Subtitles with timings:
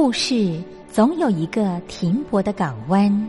[0.00, 3.28] 故事总有一个停泊的港湾。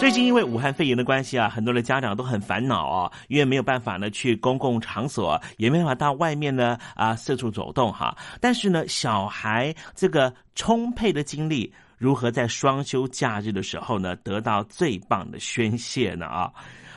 [0.00, 8.16] 最近因为武汉肺炎的关系啊，很多的家长都很烦恼哦，因为没有办法呢去公共场所，也没办法到外面呢啊四处走动哈。
[8.40, 16.50] 但是呢，小孩这个充沛的精力，如何在双休假日的时候呢得到最棒的宣泄呢啊？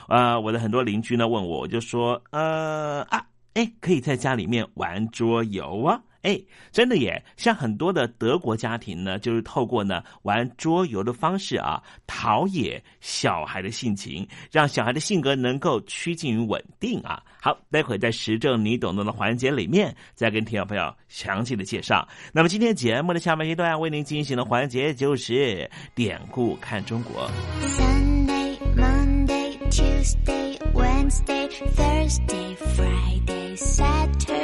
[0.07, 3.21] 呃，我的很多邻居呢问我，我就说呃啊，
[3.53, 5.99] 哎，可以在家里面玩桌游啊。
[6.23, 6.41] 哎，
[6.71, 7.23] 真的耶！
[7.37, 17.21] 像很多的德国家庭呢，就是透过呢玩桌游的方式啊，陶冶小孩的性情，让小孩的性格能够趋近于稳定啊。
[17.41, 22.07] 好，待会在实证你懂得的环节里面，再跟听众朋友详细的介绍。
[22.31, 27.29] 那么今天节目的下半阶段为您进行的环节就是典故看中国。
[27.61, 34.42] Sunday, Monday, Tuesday, Wednesday, Thursday, Friday, Saturday.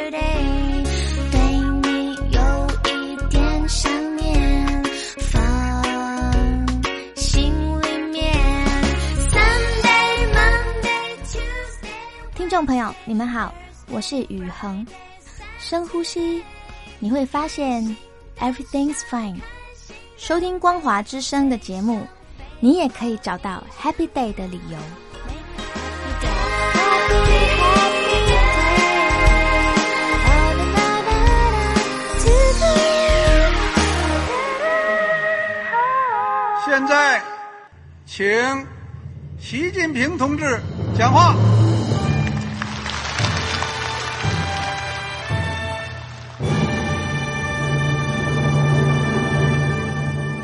[12.50, 13.54] 听众朋友，你们好，
[13.92, 14.84] 我是宇恒。
[15.60, 16.44] 深呼吸，
[16.98, 17.96] 你会发现
[18.40, 19.38] everything's fine。
[20.18, 22.02] 收听光华之声的节目，
[22.60, 24.80] 你也可以找到 happy day 的理由。
[36.66, 37.22] 现在，
[38.08, 38.26] 请
[39.40, 40.60] 习近平同志
[40.98, 41.36] 讲话。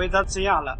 [0.00, 0.78] 回答这样了，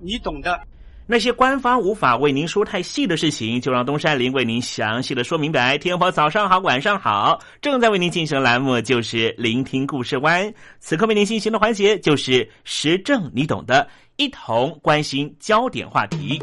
[0.00, 0.58] 你懂的。
[1.06, 5.76] 那些官方无法为您说太细的事情，就让东山林为您详细的说明白。
[5.76, 10.50] 天婆早上好，晚上好，正在为您进行的栏目就是聆听故事湾。
[10.80, 13.86] 此刻为您进行的环节就是时政，你懂的，
[14.16, 16.42] 一同关心焦点话题。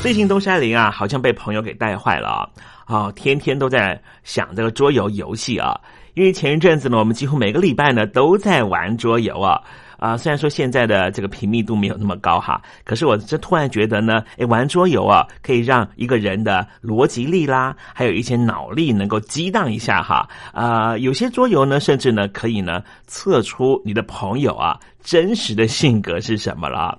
[0.00, 2.48] 最近东山林啊，好像被朋友给带坏了！
[2.86, 5.78] 啊，天天都在想这个桌游游戏啊。
[6.14, 9.60] 因为前一阵子呢，我们几乎每个礼拜呢都在玩桌游啊。
[9.98, 20.28] 啊，虽然说现在的这个频密度没有那么高哈，可是我这突然觉得呢，哎，玩桌游啊，可以让一个人的逻辑力啦，还有一些脑力能够激荡一下哈。
[20.52, 26.98] 啊，有些桌游呢，甚至呢，可以呢测出你的朋友啊真实的性格是什么了。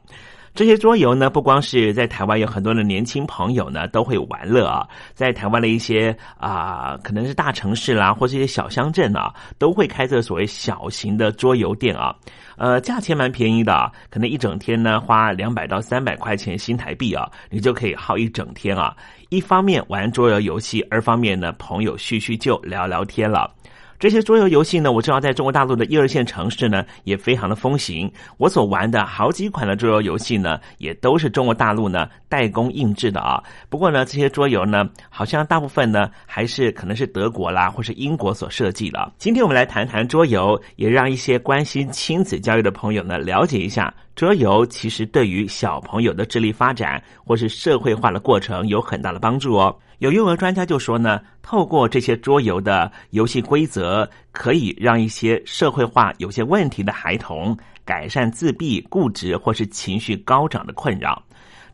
[0.57, 12.15] 这些桌游呢，不光是在台湾有很多的年轻朋友呢都会玩乐啊，在台湾的一些啊，可能是大城市啦，或是一些小乡镇啊，都会开这所谓小型的桌游店啊。
[12.57, 18.97] 呃，价钱蛮便宜的，可能一整天呢花两百到三百块钱新台币啊，你就可以耗一整天啊。
[19.29, 23.53] 一方面玩桌游游戏，二方面呢朋友叙叙旧、聊聊天了。
[23.99, 28.11] 这些桌游游戏呢，我知道在中国大陆的一二线城市呢，也非常的风行。
[28.37, 33.41] 我所玩的好几款的桌游游戏呢，也都是中国大陆呢代工印制的啊。
[33.69, 39.11] 不过呢，这些桌游呢，好像大部分呢，还是可能是德国啦，或是英国所设计的。
[39.17, 49.75] 今天我们来谈谈桌游，也让一些关心亲子教育的朋友呢，了解一下桌游其实对于小朋友的智力发展或是社会化的过程有很大的帮助哦。
[49.99, 61.23] 有幼儿专家就说呢，透过这些桌游的游戏规则，可以让一些社会化有些问题的孩童改善自闭、固执或是情绪高涨的困扰。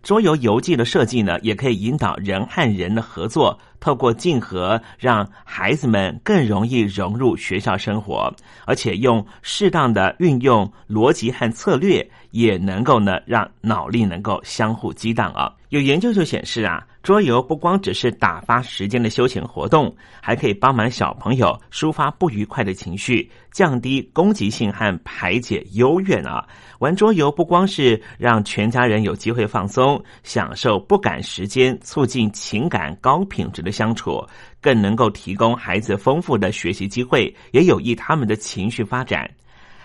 [0.01, 8.33] 桌游游记的设计呢，也可以引导人和人的合作，透过竞合，让孩子们更容易融入学校生活，
[8.65, 15.51] 而且用适当的运用逻辑和策略，也能够呢让脑力能够相互激荡啊。
[15.73, 16.85] 有研究就显示啊。
[17.01, 26.47] 桌游不光只是打发时间的休闲活动，还可以帮忙小朋友抒发不愉快的情绪，降低攻击性和排解幽怨啊！
[26.77, 34.23] 玩桌游不光是让全家人有机会放松、享受不赶时间，促进情感高品质的相处，
[34.61, 39.27] 更能够提供孩子丰富的学习机会，也有益他们的情绪发展。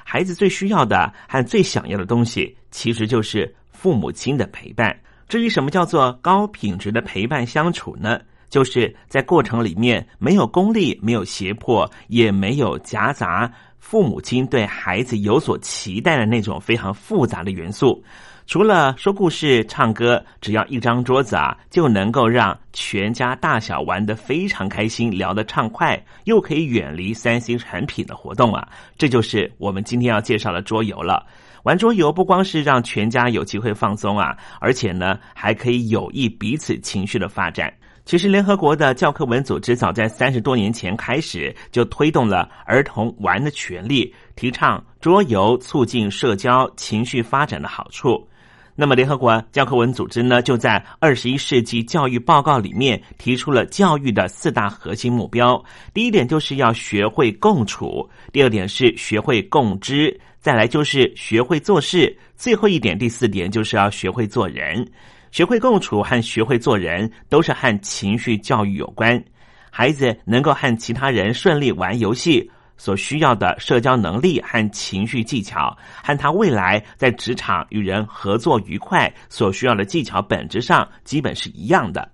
[0.05, 4.95] 孩子最需要的和最想要的东西，其实就是父母亲的陪伴。
[5.29, 8.19] 至于什么叫做高品质的陪伴相处呢？
[8.49, 18.03] 就是在过程里面没有功利、没有胁迫，也没有夹杂父母亲对孩子有所期待的那种非常复杂的元素。
[18.47, 28.67] 除了说故事、唱歌，只要一张桌子啊，就能够让全家大小玩得非常开心，聊得畅快，又可以远离三星产品的活动啊！
[28.97, 31.27] 这就是我们今天要介绍的桌游了。
[31.65, 37.73] 玩桌游不光是让全家有机会放松啊，而且呢，还可以有益彼此情绪的发展。
[38.05, 48.27] 其实，联合国的教科文组织早在三十多年前开始就推动了儿童玩的权利，提倡桌游促进社交情绪发展的好处。
[48.75, 55.63] 那么，联合国教科文组织呢，就在二十一世纪教育报告里面提出了教育的四大核心目标。
[55.93, 60.19] 第一点就是要学会共处，第二点是学会共知。
[60.49, 64.83] 再来就是学会做事，最后一点第四点就是要学会做人。
[65.31, 69.23] 学会共处和学会做人都是和情绪教育有关。
[69.71, 82.11] 孩子能够和其他人顺利玩游戏所需要的社交能力和情绪技巧，和他未来在职场与人合作愉快所需要的技巧本质上基本是一样的。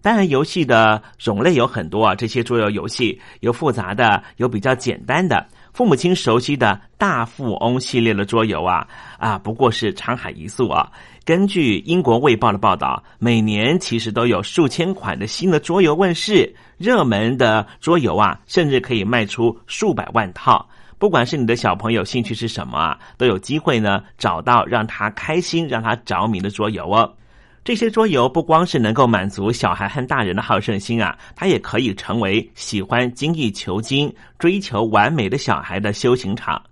[0.00, 5.46] 当然，游戏的种类有很多啊，这些桌游游戏有复杂的，有比较简单的。
[5.74, 8.86] 父母亲熟悉的大富翁系列的桌游啊
[9.18, 10.88] 啊，不过是沧海一粟啊。
[11.24, 20.64] 根据英国卫报的报道，每年其实都有数千款的新的桌游问世，热门的桌游啊，甚至可以卖出数百万套。
[20.96, 27.12] 不管是你的小朋友兴趣是什么啊，都有机会呢找到让他开心、让他着迷的桌游哦。
[27.64, 36.62] 这些桌游不光是能够满足小孩和大人的好胜心啊，它也可以成为喜欢精益求精、追求完美的小孩的修行场。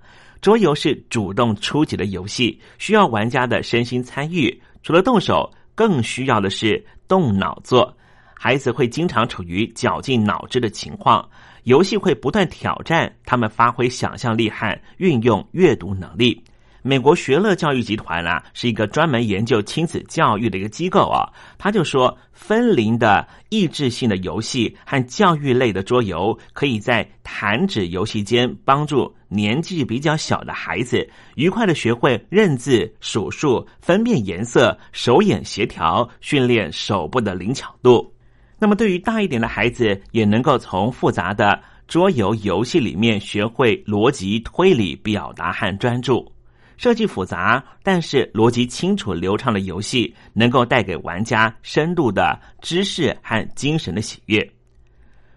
[0.43, 4.61] 桌游是主动出击的游戏，需要玩家的身心参与。
[4.83, 7.97] 除了动手，更需要的是动脑做。
[8.35, 11.27] 孩子会经常处于绞尽脑汁的情况，
[11.63, 16.45] 游戏会不断挑战他们发挥想象力和运用阅读能力。
[16.85, 21.31] 美国学乐教育集团啊，是一个专门研究亲子教育的一个机构啊。
[21.57, 38.13] 他就说，分龄的益智性的游戏和教育类的桌游，可以在弹指游戏间帮助年纪比较小的孩子愉快的学会认字、数数、分辨颜色、手眼协调，训练手部的灵巧度。
[38.59, 46.33] 那么，对于大一点的孩子，也能够从复杂的桌游游戏里面学会逻辑推理、表达和专注。
[46.77, 54.49] 设计复杂，但是逻辑清楚流畅的游戏，能够带给玩家深度的知识和精神的喜悦。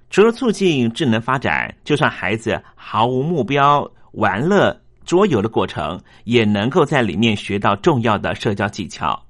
[0.10, 9.22] 除了促进智能发展，就算孩子毫无目标，玩乐桌游的过程，也能够在里面学到重要的社交技巧。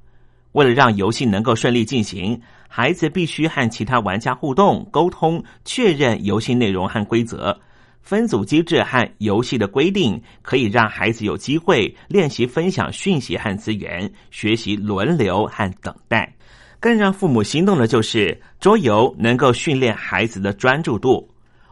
[0.51, 7.59] 为了让游戏能够顺利进行，孩子必须和其他玩家互动、沟通，确认游戏内容和规则。
[8.05, 16.31] 分组机制和游戏的规定，可以让孩子有机会练习分享讯息和资源，学习轮流和等待。
[16.79, 21.27] 更让父母心动的就是桌游能够训练孩子的专注度。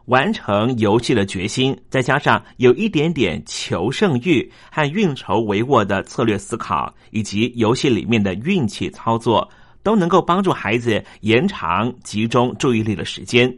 [0.06, 9.48] 完成游戏的决心，再加上有一点点求胜欲和运筹帷幄的策略思考，以及游戏里面的运气操作，
[9.84, 13.56] 都能够帮助孩子延长集中注意力的时间。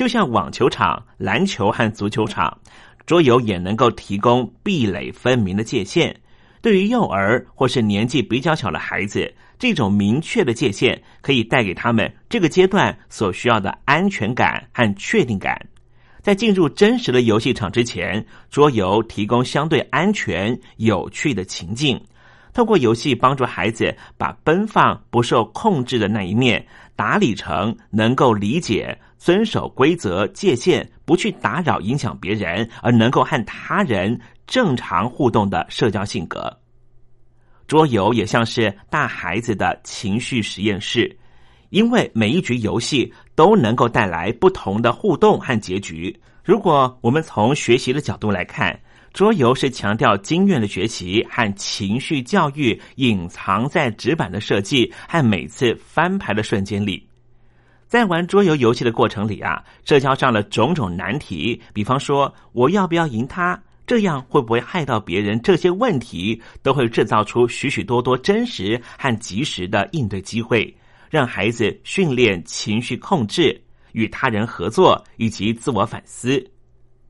[0.00, 2.58] 就像网球场、篮球和足球场，
[3.04, 6.18] 桌游也能够提供壁垒分明的界限。
[6.62, 9.30] 对于幼儿或是年纪比较小的孩子。
[9.58, 15.68] 这种明确的界限可以带给他们这个阶段所需要的安全感和确定感。
[16.22, 22.02] 在进入真实的游戏场之前，桌游提供相对安全、有趣的情境，
[22.60, 26.62] 透过游戏帮助孩子把奔放、不受控制的那一面
[26.94, 36.54] 打理成能够理解、遵守规则、界限、不去打扰、影响别人，而能够和他人正常互动的社交性格。
[37.66, 41.18] 桌游也像是大孩子的情绪实验室，
[41.70, 46.14] 因为每一局游戏都能够带来不同的互动和结局。
[46.44, 48.78] 如果我们从学习的角度来看，
[49.12, 57.06] 桌游是强调经验的学习和情绪教育，隐藏在纸板的设计和每次翻牌的瞬间里。
[57.86, 63.60] 在玩桌游游戏的过程里啊，社交上的种种难题，比方说我要不要赢他。
[63.86, 65.42] 这样会不会害到别人？
[65.42, 70.72] 这些问题都会制造出许许多多真实和及时的应对机会，
[71.10, 76.40] 让孩子训练情绪控制、与他人合作以及自我反思。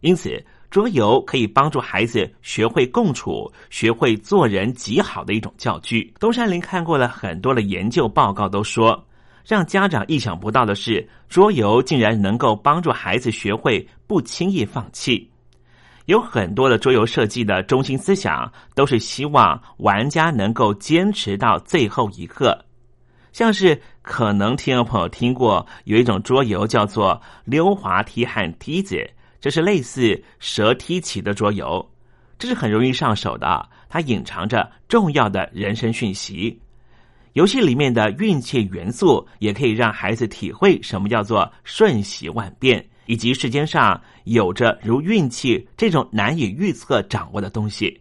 [0.01, 6.15] 因此，桌游可以帮助孩子学会共处、学会做人极好的一种教具。
[6.21, 9.05] 东山林看过了很多的研究报告，都说
[9.45, 15.29] 让家长意想不到的是，桌游竟然能够帮助孩子学会不轻易放弃。
[16.07, 22.57] 有很多的桌游设计的中心思想都是希望玩家能够坚持到最后一刻，
[23.33, 29.09] 像是可能听众朋友听过有一种桌游叫做溜滑梯和梯子，
[29.41, 31.91] 这是类似蛇梯棋的桌游，
[32.39, 36.61] 这是很容易上手的，它隐藏着重要的人生讯息。
[37.33, 42.85] 游戏里面的运气元素也可以让孩子体会什么叫做瞬息万变。
[43.07, 48.01] 以及世间上有着如运气这种难以预测掌握的东西，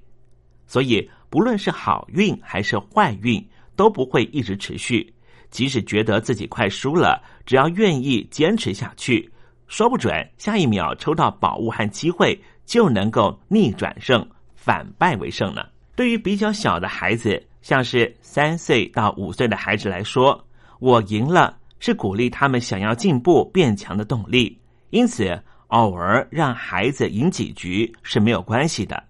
[0.67, 3.43] 所以不论是好运还是坏运
[3.75, 5.11] 都不会一直持续。
[5.49, 9.27] 即使觉得自己快输了，只要愿意坚持下去，
[9.69, 15.63] 说不准下一秒抽到宝物和机会就能够逆转胜，反败为胜呢。
[15.95, 20.43] 对于比较小的孩子，像是三岁到五岁的孩子来说，
[20.79, 24.59] 我赢了是鼓励他们想要进步变强的动力。
[24.89, 29.03] 因此，偶尔让孩子赢几局是没有关系的。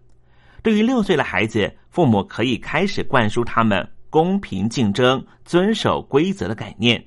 [0.61, 7.01] 对于六岁的孩子，父母可以开始灌输他们公平竞争、遵守规则的概念。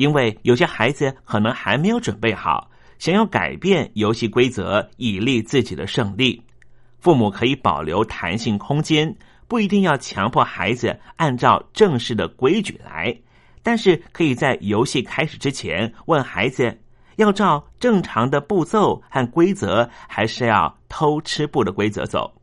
[0.00, 6.42] 因为有些孩子可能还没有准备好，想要改变游戏规则以立自己的胜利。
[7.00, 9.14] 父母可以保留弹性空间，
[9.46, 13.14] 不一定要强迫孩子按照正式的规矩来，
[13.62, 16.80] 但是可以在游戏开始之前问孩子。
[17.16, 22.39] 要照正常的步骤和规则，还是要偷吃步的规则走？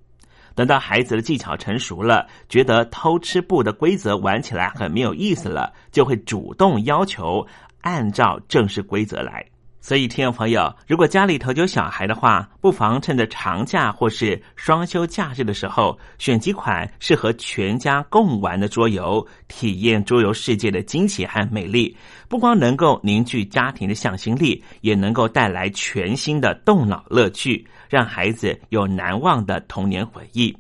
[0.58, 7.46] 等到孩子的技巧成熟了，觉得偷吃布的规则玩起来很没有意思了，就会主动要求
[7.82, 9.46] 按照正式规则来。
[9.88, 21.96] 所以，听众朋友，如果家里头有小孩的话，不妨趁着长假或是双休假日的时候，选几款适合全家共玩的桌游，体验桌游世界的惊奇和美丽。
[22.28, 30.54] 不光能够凝聚家庭的向心力，也能够带来全新的动脑乐趣，让孩子有难忘的童年回忆。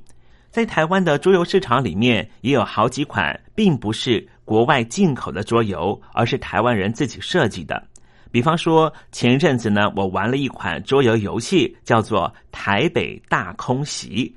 [0.49, 7.85] 在台湾的桌游市场里面，也有好几款并不是国外进口的桌游，而是台湾人自己设计的。
[8.31, 14.33] 比方说，前一阵子呢，我玩了一款桌游游戏，叫做《台北大空袭》，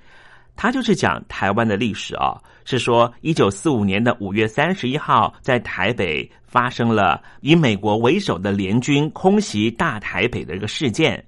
[0.56, 2.40] 它就是讲台湾的历史哦。
[2.64, 11.24] 是说，一九四五年的五月三十一号，在台北发生了以美国为首的联军空袭大台北的一个事件。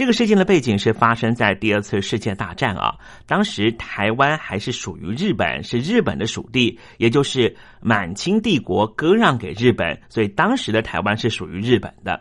[0.00, 12.18] 这个事件的背景是发生在第二次世界大战啊，当时台湾还是属于日本，是日本的属地，也就是满清帝国割让给日本，所以当时的台湾是属于日本的。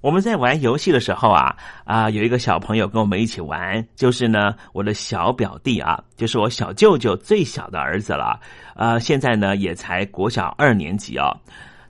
[0.00, 8.40] 我们在玩游戏的时候啊啊，有一个小朋友跟我们一起玩，就是呢我的小表弟啊，就是我小舅舅最小的儿子了，
[8.74, 11.36] 呃，现在呢也才国小二年级哦。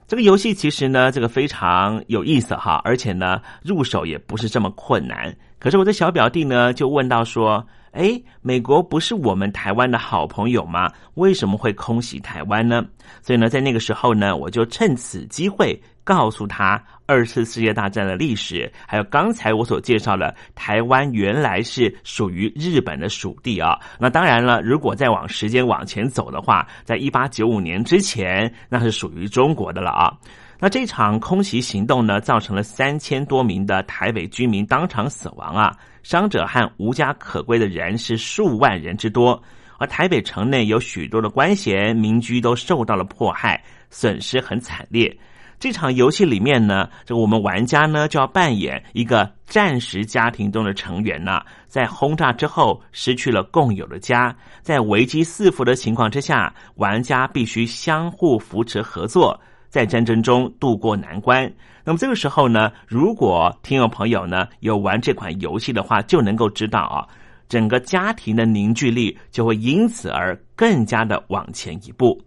[0.09, 5.37] 这个游戏其实呢，这个非常有意思哈，而且呢入手也不是这么困难。
[5.59, 7.65] 可是我的小表弟呢就问到说。
[7.91, 10.91] 哎，美国不是我们台湾的好朋友吗？
[11.15, 12.85] 为什么会空袭台湾呢？
[13.23, 23.79] 所以呢，在那个时候呢，我就趁此机会告诉他二次世界大战的历史，还有刚才我所介绍的台湾原来是属于日本的属地啊。
[23.97, 30.15] 那当然了，如果再往时间往前走的话，在一八九五年之前，那是属于中国的了啊。
[30.61, 35.73] 那这场空袭行动呢，造成了三千多名的台北居民当场死亡啊。
[36.03, 39.41] 伤者和无家可归的人是数万人之多，
[39.77, 45.17] 而台北城内有许多的官衔民居都受到了迫害，损失很惨烈。
[45.59, 59.39] 这场游戏里面呢，这个我们玩家呢就要扮演一个战时家庭中的成员呐，在轰炸之后失去了共有的家，在危机四伏的情况之下，玩家必须相互扶持合作。
[59.69, 61.51] 在战争中度过难关。
[61.83, 67.07] 那么这个时候呢，如果听众朋友呢有玩这款游戏的话，就能够知道啊，
[67.47, 72.21] 整个家庭的凝聚力就会因此而更加的往前一步。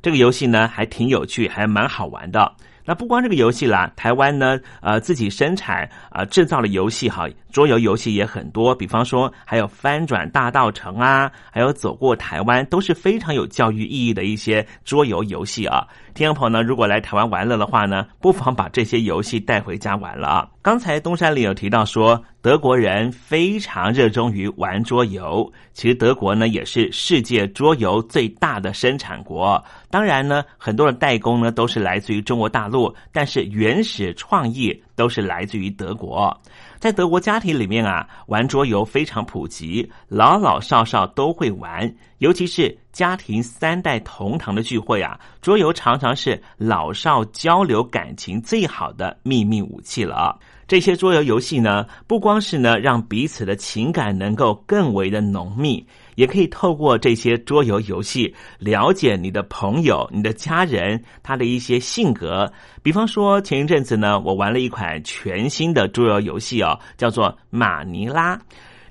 [0.00, 2.52] 这个游戏呢还挺有趣，还蛮好玩的。
[2.86, 8.72] 那不光这个游戏啦，台湾呢呃自己生产啊制造的游戏哈，桌游游戏也很多。
[8.74, 15.84] 比方说还有翻转大道城啊，还有走过台湾，都是非常有教育意义的一些桌游游戏啊。
[16.14, 20.48] 听众朋友呢，如果来台湾玩了的话呢，不妨把这些游戏带回家玩了啊。
[20.66, 25.48] 刚才东山里有提到说，德国人非常热衷于玩桌游。
[25.72, 29.64] 其实德国呢，也是世界桌游最大的生产国。
[29.92, 36.36] 当然呢，很多的代工呢都是来自于中国大陆，但是原始创意都是来自于德国。
[36.80, 41.88] 在德国家庭里面啊，玩桌游非常普及，老老少少都会玩。
[42.18, 50.34] 尤其是家庭三代同堂的聚会啊，桌游常常是老少交流感情最好的秘密武器了啊。
[50.68, 55.86] 这些桌游游戏呢，不光是呢让彼此的情感能够更为的浓密。
[56.16, 62.50] 也可以透过这些桌游游戏了解你的朋友、你的家人他的一些性格。
[62.82, 68.40] 比方说，前一阵子呢，我玩了一款全新的桌游游戏哦，叫做马尼拉。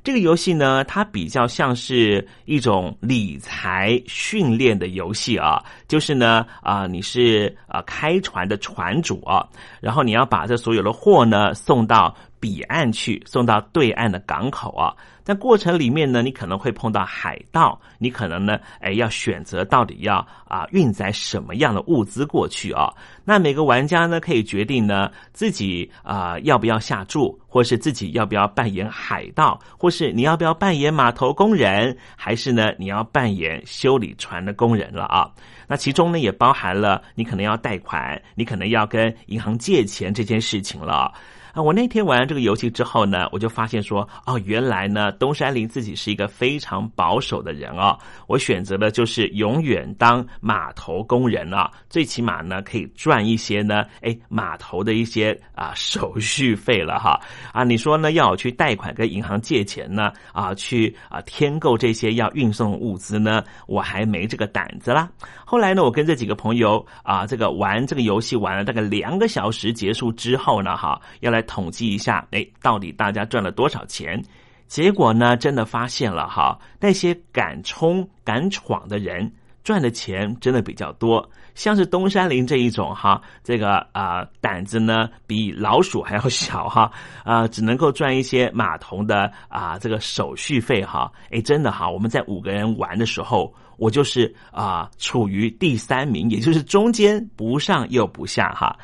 [0.05, 9.43] 这个游戏呢，它比较像是一种理财训练的游戏啊，就是呢，啊，你是啊开船的船主啊，
[9.81, 14.93] 然后你要把这所有的货呢送到彼岸去，送到对岸的港口啊。
[15.23, 20.17] 在过程里面呢，你可能会碰到海盗，你可能呢，哎，要选择到底要
[20.47, 22.93] 啊运载什么样的物资过去啊？
[23.23, 35.31] 那每个玩家呢，可以决定呢自己啊要不要下注，或是自己要不要扮演海盗，或是你要不要扮演码头工人，还是呢你要扮演修理船的工人了啊？
[35.67, 41.11] 那其中呢也包含了你可能要贷款，你可能要跟银行借钱这件事情了。
[41.55, 47.97] 啊我那天玩这个游戏之后呢，我就发现说，哦，原来呢，东山林自己是一个非常保守的人哦。
[48.27, 57.17] 我选择的就是永远当码头工人啊，最起码呢可以赚一些呢，哎，码头的一些啊手续费了哈。
[57.53, 65.09] 啊，你说呢，要我去贷款跟银行借钱呢，啊，去啊添购这些要运送物资呢，我还没这个胆子啦。
[65.45, 71.45] 后来呢，我跟这几个朋友啊，这个玩这个游戏玩了大概两个小时，结束之后呢，哈，要来。
[71.45, 74.19] 统计一下，哎，到底大家赚了多少钱？
[74.67, 79.31] 结果呢，真的发现了哈，那些敢冲敢闯的人
[79.63, 81.29] 赚的钱真的比较多。
[81.53, 86.91] 像是东山林这一种哈，这个啊胆子呢比老鼠还要小哈，
[87.23, 91.11] 啊只能够赚一些码头的啊这个手续费哈。
[91.29, 98.77] 哎，真的哈，我们在五个人玩的时候，我就是啊处于第三名，也就是中间不上又不下哈。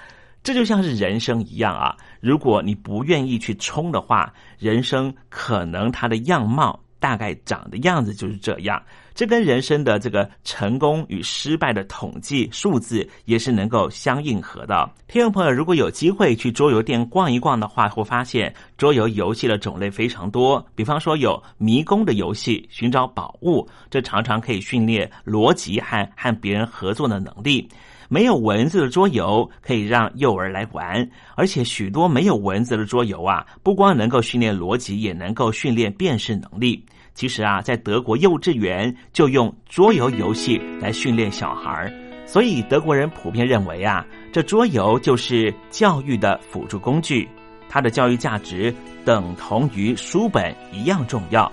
[0.43, 1.95] 这就像是人生一样啊！
[2.19, 8.81] 如果你不愿意去冲的话，人生可能它的样貌大概长的样子就是这样。
[9.13, 14.89] 这跟人生的这个成功与失败的统计数字也是能够相应合的。
[15.07, 20.65] 听众朋友，如果有机会去桌游店逛一逛的话，会发现桌游游戏的种类非常多。
[20.75, 27.67] 比方说有迷宫的游戏，寻找宝物，这常常可以训练逻辑和和别人合作的能力。
[28.07, 36.85] 没有文字的桌游可以让幼儿来玩，而且许多没有文字的桌游啊，不光能够训练逻辑，也能够训练辨识能力。
[37.13, 41.91] 其实啊，在德国幼稚园就用桌游游戏来训练小孩
[42.25, 47.27] 所以德国人普遍认为啊，这桌游就是教育的辅助工具，
[47.67, 51.51] 它的教育价值等同于书本一样重要。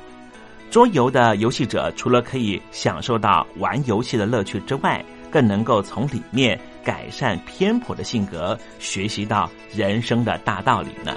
[0.70, 11.16] 桌游的游戏者除了可以享受到玩游戏的乐趣之外，更能够从里面改善偏颇的性格，学习到人生的大道理呢。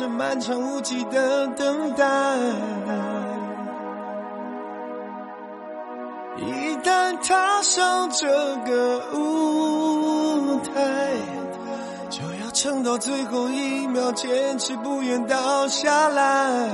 [0.00, 2.06] 这漫长无际的等待，
[6.38, 8.26] 一旦踏上这
[8.64, 11.10] 个舞台，
[12.08, 16.70] 就要撑到最后一秒，坚持不愿倒下来。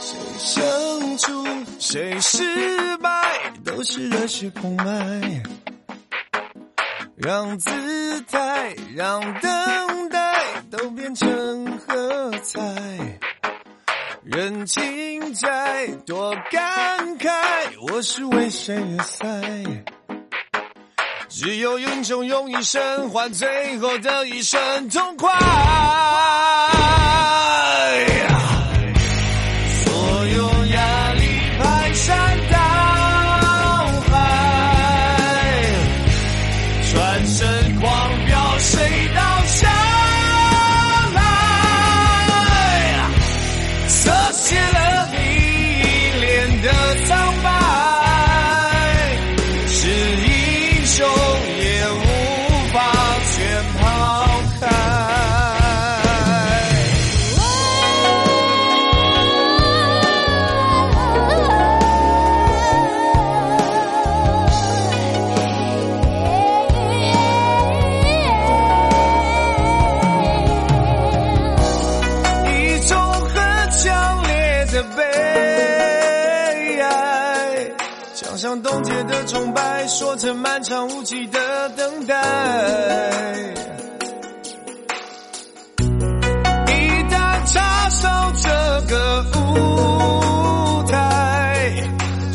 [0.00, 1.46] 谁胜出，
[1.78, 5.44] 谁失败，都是热血澎湃，
[7.14, 7.70] 让姿
[8.22, 10.21] 态，让等待。
[10.72, 12.58] 都变成喝彩，
[14.24, 17.28] 人情债多感慨，
[17.90, 19.22] 我是为谁而赛？
[21.28, 25.30] 只有英雄用一生换最后的一声痛快。
[80.18, 82.14] 这漫长无际的等待，
[86.68, 86.72] 一
[87.10, 88.48] 旦插上这
[88.88, 91.72] 个舞台，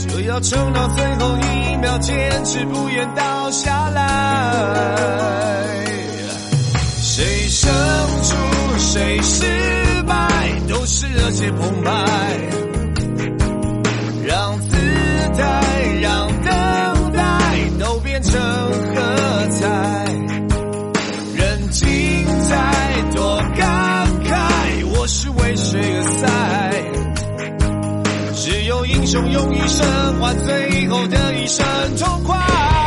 [0.09, 4.03] 就要撑到最后一秒，坚持不愿倒下来。
[6.99, 7.71] 谁胜
[8.23, 8.35] 出，
[8.79, 9.45] 谁失
[10.03, 12.66] 败，都是热血澎湃。
[29.11, 31.65] 中用一生换最后的一声
[31.97, 32.86] 痛快。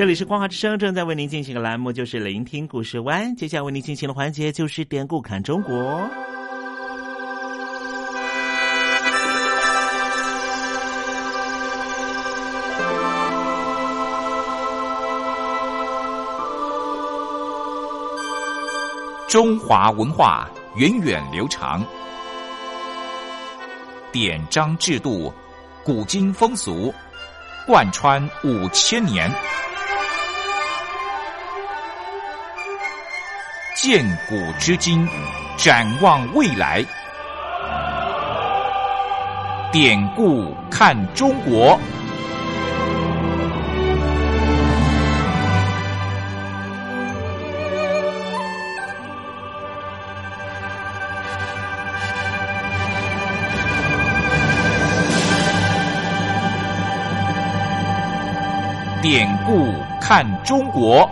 [0.00, 3.36] 这里是光华之声，正在为您进行的栏目就是聆听故事湾。
[3.36, 6.08] 接下来为您进行的环节就是典故看中国。
[19.28, 21.84] 中华文化源远流长，
[24.10, 25.30] 典章制度、
[25.84, 26.90] 古今风俗
[27.66, 29.30] 贯穿五千年。
[33.82, 35.08] 见古知今，
[35.56, 36.84] 展望未来。
[39.72, 41.80] 典故看中国。
[59.00, 59.72] 典故
[60.02, 61.10] 看中国。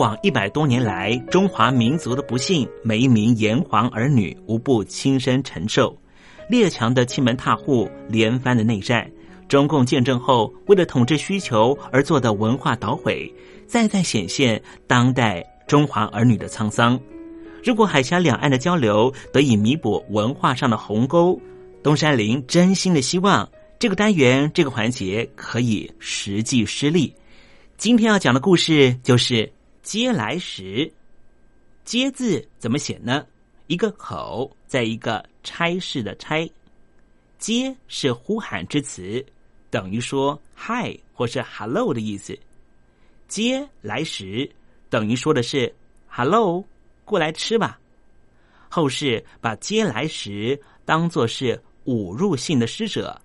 [0.00, 5.94] 往一百多年来，中华民族的不幸，每一名炎黄儿女无不亲身承受。
[6.48, 9.06] 列强的欺门踏户，连番的内战，
[9.46, 13.30] 中共建政后为了统治需求而做的文化捣毁，
[13.66, 16.98] 再再显现当代中华儿女的沧桑。
[17.62, 21.38] 如果海峡两岸的交流得以弥补文化上的鸿沟，
[21.82, 23.46] 东山林真心的希望
[23.78, 27.14] 这个单元这个环节可以实际施力。
[27.76, 29.52] 今天要讲的故事就是。
[29.82, 30.92] 接来时，
[31.84, 33.26] 接字怎么写呢？
[33.66, 36.48] 一个口，在一个差事的差。
[37.38, 39.24] 接是呼喊之词，
[39.70, 42.38] 等于说嗨或是 hello 的意思。
[43.26, 44.48] 接来时
[44.90, 45.72] 等于说的是
[46.06, 46.62] hello，
[47.04, 47.80] 过来吃吧。
[48.68, 53.18] 后世把接来时当作是侮辱性的施舍，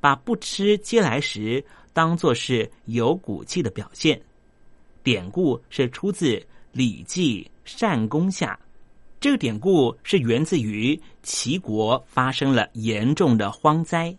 [0.00, 4.20] 把不吃接来时当作是有骨气的表现。
[5.04, 6.36] 典故是出自
[6.72, 8.58] 《礼记·善公下》，
[9.20, 14.16] 这个典故是源自于齐国发生了严重的荒灾，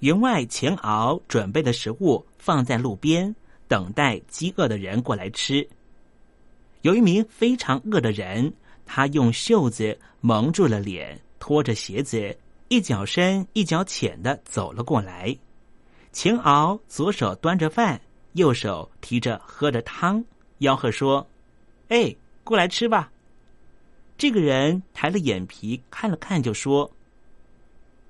[0.00, 3.34] 员外钱敖准备的食物放在路边，
[3.66, 5.66] 等待饥饿的人过来吃。
[6.82, 8.52] 有一名非常饿的人，
[8.84, 12.36] 他用袖子蒙住了脸，拖着鞋子，
[12.68, 15.34] 一脚深一脚浅的走了过来。
[16.12, 17.98] 秦敖左手端着饭。
[18.32, 20.24] 右手提着喝着汤，
[20.60, 21.26] 吆喝说
[21.88, 22.14] ：“哎，
[22.44, 23.10] 过来吃吧！”
[24.18, 26.90] 这个人抬了眼皮看了看，就说：“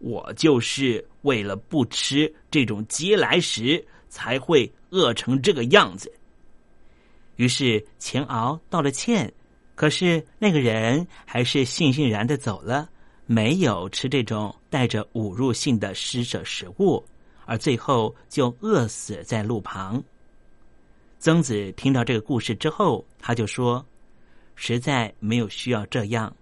[0.01, 6.13] 我就是为了不吃这种嗟来食，才会饿成这个样子。”
[7.37, 9.33] 于是钱敖道了歉，
[9.75, 12.89] 可是那个人还是悻悻然的走了，
[13.27, 17.05] 没有吃这种带着侮辱性的施舍食物，
[17.49, 20.05] 而最后就饿死在路旁。
[21.19, 23.85] 曾子听到这个故事之后，他就说
[24.55, 26.37] ：“实在没有需要这样。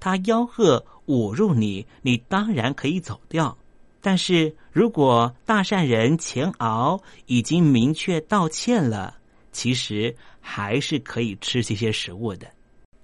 [0.00, 3.56] 他吆喝侮辱你，你当然可以走掉。
[4.00, 9.14] 但是如果大善人钱敖已经明确道歉了，
[9.52, 12.46] 其实还是可以吃这些食物的。”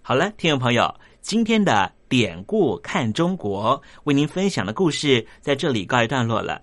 [0.00, 6.62] 好了，听众朋友，今天的典故看中国为您分享的故事在这里告一段落了。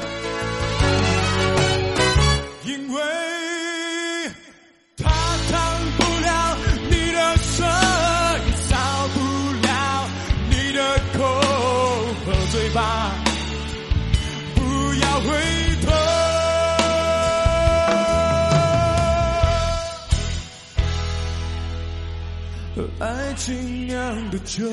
[23.35, 24.65] 情酿的酒，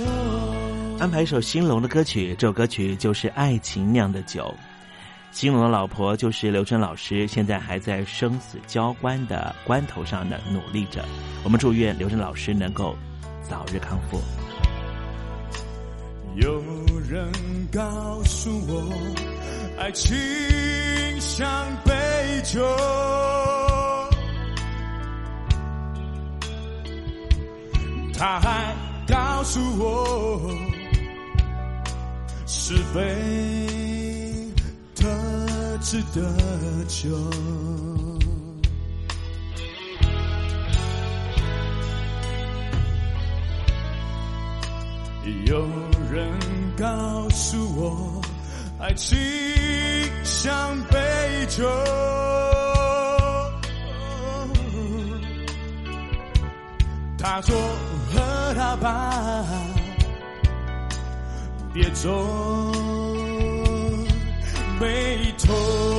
[0.98, 4.42] 安排一首兴隆的歌曲，这首歌曲就是《爱情酿的酒》。
[5.30, 11.04] 兴隆的老婆就是刘春老师，现在还在生死交关的关头上呢，努力着。
[11.44, 12.96] 我们祝愿刘春老师能够
[13.48, 14.20] 早日康复。
[16.36, 16.62] 有
[17.08, 17.30] 人
[17.72, 18.92] 告诉我，
[19.78, 20.16] 爱情
[21.20, 21.46] 像
[21.84, 21.92] 杯
[22.44, 22.64] 酒，
[28.18, 28.74] 他还
[29.06, 30.50] 告诉我，
[32.48, 34.52] 是非
[34.96, 35.06] 特
[35.80, 37.08] 制的酒。
[45.46, 45.60] 有
[46.10, 46.36] 人
[46.76, 48.20] 告诉我，
[48.80, 49.16] 爱情
[50.24, 50.98] 像杯
[51.48, 51.70] 酒，
[57.16, 57.56] 他说
[58.48, 59.44] 喝它吧，
[61.74, 62.10] 别皱
[64.80, 65.97] 眉头。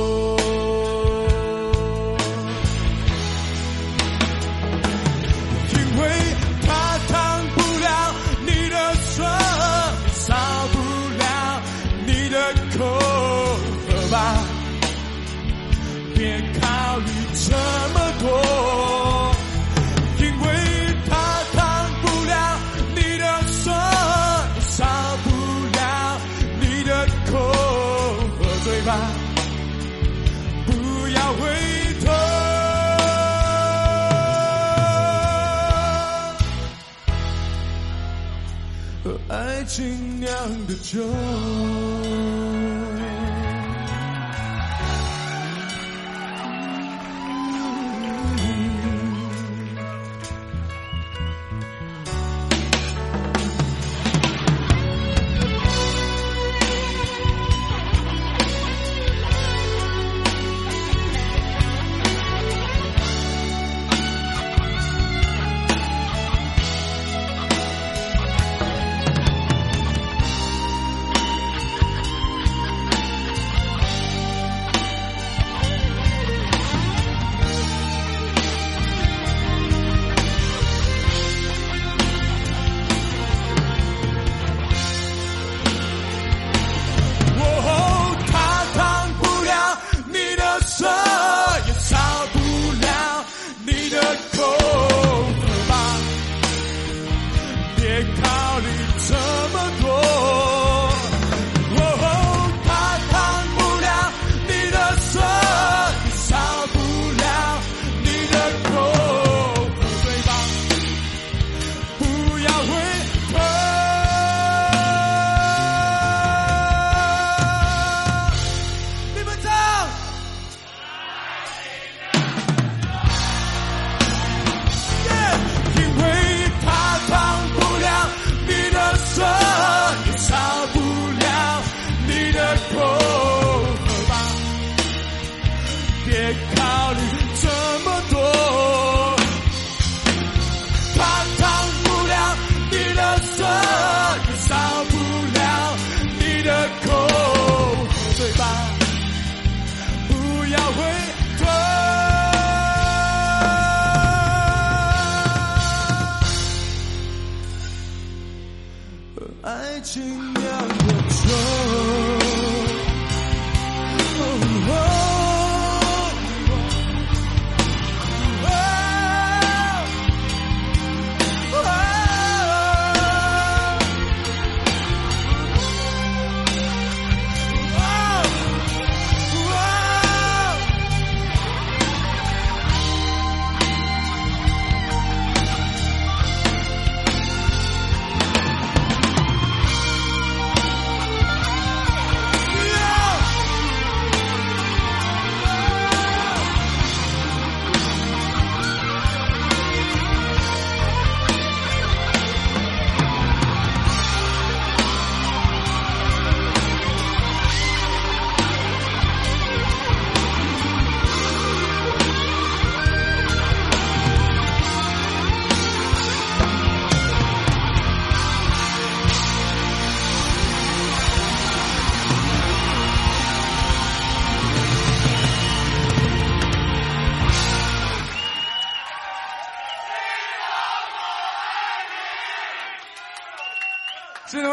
[39.72, 40.28] 新酿
[40.66, 40.98] 的酒。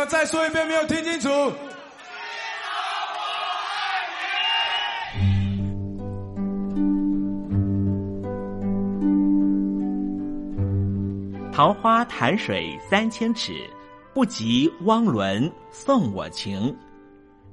[0.07, 1.29] 再说一遍，没有听清楚。
[11.51, 13.51] 桃花潭水三千尺，
[14.13, 16.75] 不及汪伦送我情。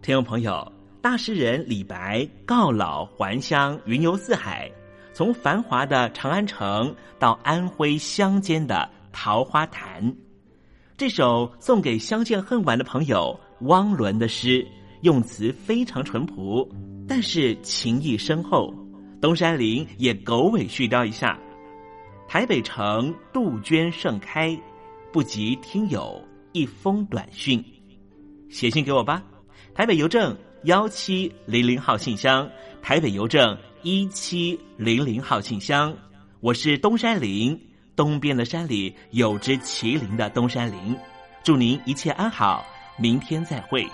[0.03, 4.71] 听众朋友，大诗人李白告老还乡，云游四海，
[5.13, 10.15] 从繁华的长安城到安徽乡间的桃花潭。
[10.97, 14.65] 这首送给相见恨晚的朋友汪伦的诗，
[15.01, 16.69] 用词非常淳朴，
[17.09, 18.73] 但是情意深厚。
[19.21, 21.37] 东山林也狗尾续貂一下。
[22.29, 24.57] 台北城杜鹃盛开，
[25.13, 26.23] 不及听友
[26.53, 27.63] 一封短讯，
[28.49, 29.21] 写信给我吧。
[29.75, 32.49] 台北邮政幺七零零号信箱，
[32.81, 35.93] 台北邮政一七零零号信箱。
[36.39, 37.61] 我是东山林，
[37.97, 40.97] 东边的山里有只麒麟的东山林。
[41.43, 42.65] 祝您一切安好，
[42.97, 43.87] 明天再会。